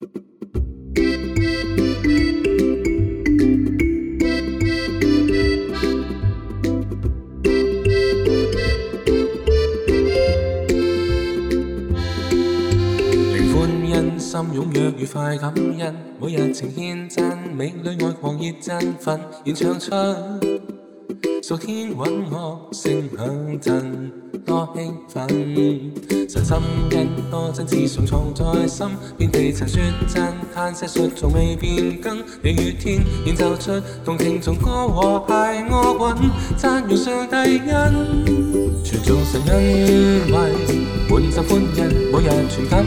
[0.00, 0.08] 令
[13.52, 19.90] 欢欣心踊跃，愉快感恩，每日情献真，美女爱狂热振奋，演唱出。
[21.42, 24.12] 昨天允我声响震，
[24.44, 25.26] 多兴奋。
[26.28, 26.56] 神心
[26.90, 28.86] 听多真，挚常藏在心。
[29.16, 30.22] 遍地曾说真，
[30.54, 32.18] 叹世说从未变更。
[32.42, 33.72] 地与天演奏出
[34.04, 38.24] 动听颂歌和派乐韵，赞扬上帝恩。
[38.84, 40.52] 全众神恩惠，
[41.08, 42.84] 满心欢欣，每日全感